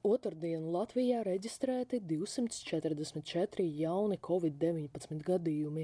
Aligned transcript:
Otradien 0.00 0.62
Latvijā 0.72 1.18
reģistrēti 1.26 1.98
244 2.08 3.64
jauni 3.76 4.16
covid-19 4.24 5.18
gadījumi, 5.26 5.82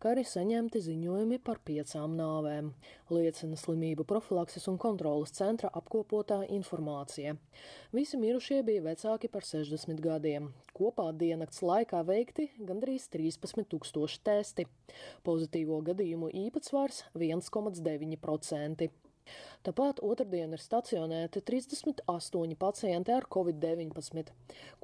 kā 0.00 0.14
arī 0.14 0.22
saņemti 0.24 0.80
ziņojumi 0.86 1.36
par 1.44 1.60
piecām 1.68 2.14
nāvēm, 2.16 2.70
liecina 3.12 3.58
slimību 3.60 4.06
profilakses 4.08 4.64
un 4.72 4.78
kontrolas 4.80 5.34
centra 5.36 5.68
apkopotā 5.76 6.38
informācija. 6.56 7.34
Visi 7.92 8.16
mirušie 8.16 8.62
bija 8.64 8.86
vecāki 8.86 9.28
par 9.28 9.44
60 9.44 10.00
gadiem. 10.00 10.48
Kopā 10.72 11.10
diennakts 11.12 11.60
laikā 11.60 12.00
veikti 12.08 12.48
gandrīz 12.64 13.10
13 13.12 13.68
tūkstoši 13.68 14.22
testi. 14.24 14.64
Pozitīvo 15.28 15.82
gadījumu 15.90 16.32
īpatsvars 16.46 17.04
1,9%. 17.20 18.88
Tāpat 19.66 20.02
otrdien 20.06 20.54
ir 20.54 20.62
stacionēti 20.62 21.42
38 21.44 22.56
pacienti 22.58 23.14
ar 23.14 23.26
covid-19. 23.34 24.30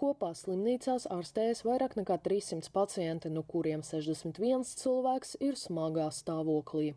Kopā 0.00 0.32
slimnīcās 0.36 1.08
ārstējas 1.14 1.64
vairāk 1.68 1.96
nekā 2.00 2.18
300 2.26 2.72
pacienti, 2.74 3.30
no 3.30 3.44
kuriem 3.46 3.86
61 3.86 4.66
cilvēks 4.82 5.38
ir 5.40 5.56
smagā 5.60 6.10
stāvoklī. 6.12 6.92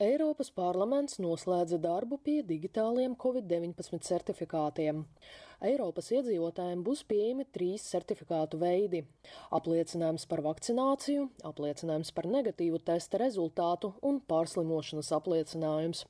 Eiropas 0.00 0.48
parlaments 0.56 1.18
noslēdza 1.20 1.76
darbu 1.76 2.16
pie 2.24 2.38
digitāliem 2.48 3.12
Covid-19 3.20 4.00
certifikātiem. 4.06 5.02
Eiropas 5.60 6.06
iedzīvotājiem 6.14 6.80
būs 6.84 7.02
pieejami 7.04 7.44
trīs 7.52 7.84
certifikātu 7.92 8.56
veidi- 8.60 9.02
apliecinājums 9.58 10.24
par 10.28 10.40
vakcināciju, 10.46 11.28
apliecinājums 11.44 12.14
par 12.16 12.24
negatīvu 12.24 12.80
testa 12.84 13.18
rezultātu 13.20 13.92
un 14.02 14.20
pārslimošanas 14.20 15.12
apliecinājums. 15.12 16.06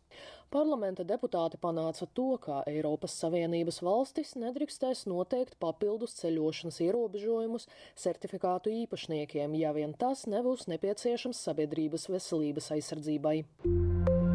Parlamenta 0.50 1.04
deputāti 1.06 1.58
panāca 1.62 2.06
to, 2.14 2.38
ka 2.38 2.62
Eiropas 2.66 3.12
Savienības 3.22 3.82
valstis 3.82 4.34
nedrīkstēs 4.34 5.06
noteikt 5.06 5.58
papildus 5.58 6.14
ceļošanas 6.22 6.80
ierobežojumus 6.86 7.68
certifikātu 7.96 8.74
īpašniekiem, 8.86 9.54
ja 9.58 9.72
vien 9.72 9.94
tas 9.94 10.26
nebūs 10.26 10.66
nepieciešams 10.70 11.44
sabiedrības 11.46 12.08
veselības 12.10 12.70
aizsardzībai. 12.78 14.29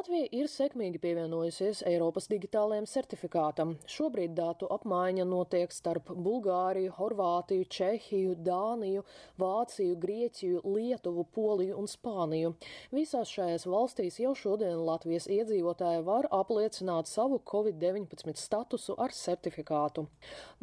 Latvija 0.00 0.30
ir 0.32 0.46
sekmīgi 0.48 0.96
pievienojusies 0.96 1.82
Eiropas 1.84 2.24
digitālajiem 2.30 2.86
certifikātam. 2.88 3.74
Šobrīd 3.84 4.32
datu 4.32 4.64
apmaiņa 4.72 5.26
notiek 5.28 5.74
starp 5.76 6.08
Bulgāriju, 6.24 6.94
Horvātiju, 6.96 7.66
Čehiju, 7.68 8.38
Dāniju, 8.40 9.02
Vāciju, 9.42 9.98
Grieķiju, 10.00 10.62
Lietuvu, 10.64 11.26
Poliju 11.34 11.76
un 11.82 11.90
Spāniju. 11.92 12.54
Visās 12.96 13.28
šajās 13.28 13.66
valstīs 13.68 14.16
jau 14.22 14.32
šodien 14.32 14.80
Latvijas 14.86 15.26
iedzīvotāji 15.28 16.00
var 16.06 16.30
apliecināt 16.32 17.10
savu 17.12 17.42
COVID-19 17.52 18.40
statusu 18.40 18.96
ar 18.96 19.12
certifikātu. 19.12 20.06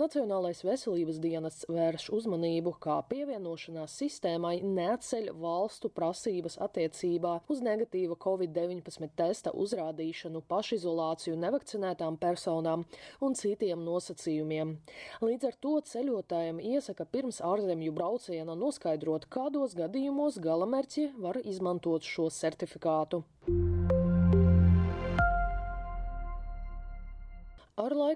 Nacionālais 0.02 0.64
veselības 0.66 1.22
dienests 1.22 1.70
vērš 1.70 2.08
uzmanību, 2.18 2.74
kā 2.82 2.98
pievienošanās 3.14 4.02
sistēmai 4.02 4.56
neatceļ 4.66 5.30
valstu 5.38 5.94
prasības 5.94 6.58
attiecībā 6.72 7.38
uz 7.54 7.62
negatīva 7.70 8.18
COVID-19 8.26 9.27
testa 9.28 9.52
uzrādīšanu, 9.52 10.42
pašizolāciju 10.47 11.38
nevakcinētām 11.44 12.17
personām 12.22 12.86
un 13.22 13.36
citiem 13.38 13.83
nosacījumiem. 13.86 14.78
Līdz 15.25 15.52
ar 15.52 15.59
to 15.64 15.75
ceļotājiem 15.92 16.64
iesaka 16.73 17.08
pirms 17.11 17.42
ārzemju 17.44 17.95
brauciena 17.98 18.58
noskaidrot, 18.58 19.30
kādos 19.33 19.75
gadījumos 19.78 20.39
galamērķi 20.44 21.11
var 21.28 21.42
izmantot 21.44 22.08
šo 22.08 22.31
certifikātu. 22.33 23.23
Ar 23.48 23.97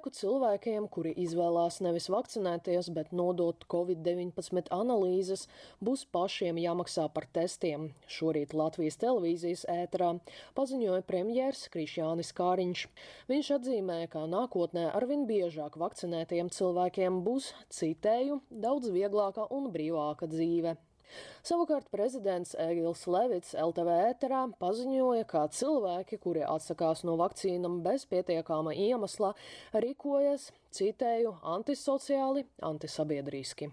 laiku 0.01 0.09
cilvēkiem, 0.17 0.87
kuri 0.89 1.13
izvēlās 1.13 1.79
nevis 1.85 2.09
vakcinēties, 2.09 2.89
bet 2.89 3.11
nodot 3.13 3.61
covid-19 3.69 4.71
analīzes, 4.73 5.47
būs 5.79 6.07
pašiem 6.11 6.57
jāmaksā 6.57 7.07
par 7.13 7.27
testiem. 7.31 7.93
Šorīt 8.09 8.55
Latvijas 8.57 8.97
televīzijas 8.97 9.65
ēterā 9.69 10.19
paziņoja 10.57 11.05
premjērs 11.05 11.69
Krišjānis 11.69 12.33
Kāriņš. 12.33 12.87
Viņš 13.29 13.51
atzīmē, 13.59 14.07
ka 14.09 14.25
nākotnē 14.25 14.89
arvien 14.91 15.27
biežāk 15.29 15.77
vakcinētiem 15.77 16.49
cilvēkiem 16.49 17.21
būs, 17.21 17.53
citēju, 17.69 18.41
daudz 18.49 18.89
vieglāka 18.89 19.45
un 19.53 19.69
brīvāka 19.69 20.25
dzīve. 20.25 20.79
Savukārt 21.47 21.89
prezidents 21.93 22.55
Egils 22.61 23.07
Levits 23.09 23.55
LTV 23.57 23.97
ēterā 24.11 24.45
paziņoja, 24.61 25.25
ka 25.31 25.47
cilvēki, 25.57 26.21
kuri 26.21 26.45
atsakās 26.45 27.05
no 27.07 27.17
vakcīnām 27.21 27.81
bez 27.85 28.05
pietiekama 28.11 28.75
iemesla, 28.77 29.33
rīkojas, 29.73 30.51
citēju, 30.77 31.37
antisociāli, 31.57 32.45
antisabiedriski. 32.71 33.71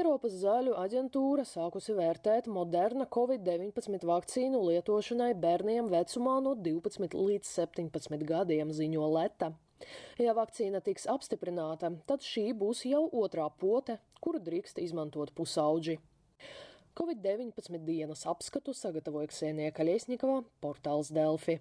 Eiropas 0.00 0.32
zāļu 0.40 0.72
aģentūra 0.80 1.42
sākusi 1.44 1.92
vērtēt 1.92 2.46
Moderna 2.48 3.04
Covid-19 3.12 4.06
vakcīnu 4.08 4.60
lietošanai 4.64 5.34
bērniem 5.36 5.90
vecumā 5.92 6.38
no 6.40 6.54
12 6.56 7.16
līdz 7.18 7.50
17 7.58 8.24
gadiem, 8.24 8.72
ziņo 8.72 9.10
Leta. 9.12 9.50
Ja 10.16 10.32
vakcīna 10.38 10.80
tiks 10.86 11.04
apstiprināta, 11.10 11.90
tad 12.08 12.24
šī 12.24 12.46
būs 12.56 12.86
jau 12.88 13.02
otrā 13.20 13.50
pote, 13.60 13.98
kuru 14.24 14.40
drīkst 14.46 14.80
izmantot 14.80 15.34
pusauģi. 15.36 15.98
Covid-19 16.96 17.84
dienas 17.84 18.24
apskatu 18.30 18.72
sagatavoja 18.76 19.28
Ksēnija 19.28 19.76
Kaļiesņikova, 19.76 20.46
portāls 20.64 21.12
Delfi. 21.12 21.60